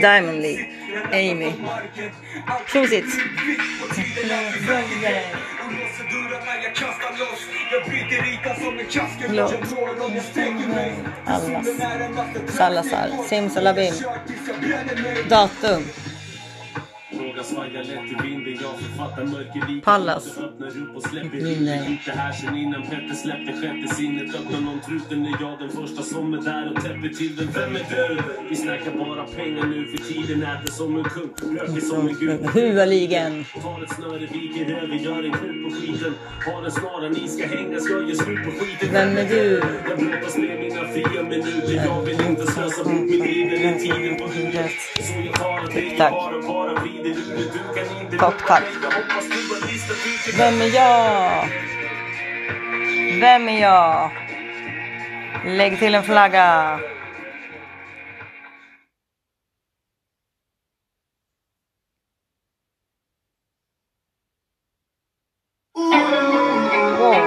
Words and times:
Diamond 0.00 0.42
League. 0.42 0.66
Amy. 1.12 1.52
Prosit. 2.66 3.04
Förlåt. 9.26 9.54
Allas. 11.26 11.66
Salazar. 12.56 13.10
Simsalabim. 13.28 13.94
Datum. 15.28 15.82
Frågan 17.42 17.70
svajar 17.72 17.84
lätt 17.84 18.10
i 18.12 18.28
vinden, 18.28 18.58
jag 18.62 18.78
författar 18.78 19.24
mörker 19.24 19.80
Pallas. 19.80 20.38
Öppnar 20.38 20.68
upp 20.68 20.96
och 20.96 21.02
släpper 21.02 21.36
Vinner. 21.36 21.90
Inte 21.90 22.10
här 22.10 22.32
sen 22.32 22.56
innan 22.56 22.82
Petter 22.82 23.14
släppte 23.14 23.52
sjätte 23.52 23.94
sinnet 23.94 24.34
Öppnar 24.34 24.60
någon 24.60 24.80
truten 24.80 25.26
är 25.26 25.36
jag 25.40 25.58
den 25.58 25.70
första 25.70 26.02
som 26.02 26.34
är 26.34 26.38
där 26.42 26.72
och 26.72 26.82
täpper 26.82 27.08
till 27.08 27.36
den 27.36 27.48
Vem 27.54 27.76
är 27.76 27.84
du? 27.90 28.22
Vi 28.48 28.56
snackar 28.56 28.90
bara 28.98 29.24
pengar 29.24 29.66
nu 29.66 29.86
för 29.86 29.98
tiden 30.12 30.42
äter 30.42 30.72
som 30.72 30.96
en 30.96 31.04
kung 31.04 31.56
Röker 31.58 31.80
som 31.80 32.08
en 32.08 32.16
gud 32.20 32.40
Huvaligen. 32.54 33.44
Tar 33.62 33.82
ett 33.82 33.94
snöre, 33.96 34.26
viker 34.26 34.82
över, 34.82 34.94
gör 34.94 35.24
en 35.24 35.32
knut 35.32 35.64
på 35.64 35.70
skiten 35.80 36.14
Har 36.46 36.64
en 36.64 36.70
snara, 36.70 37.08
ni 37.08 37.28
ska 37.28 37.46
hänga, 37.46 37.80
ska 37.80 38.02
ge 38.02 38.14
slut 38.14 38.44
på 38.44 38.50
skiten 38.50 38.88
Vem 38.92 39.16
är 39.16 39.28
du? 39.28 39.62
Jag 39.88 39.98
brottas 39.98 40.36
med 40.36 40.51
tiden 43.78 44.16
på 44.16 44.28
har 49.52 49.72
listat 49.72 49.96
ut 49.96 50.26
det 50.26 50.38
Vem 50.38 50.60
är 50.60 50.74
jag? 50.74 51.48
Vem 53.20 53.48
är 53.48 53.60
jag? 53.60 54.10
Lägg 55.44 55.78
till 55.78 55.94
en 55.94 56.02
flagga. 56.02 56.80